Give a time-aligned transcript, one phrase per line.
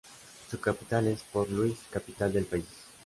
[0.49, 2.65] Su capital es Port Louis, capital del país.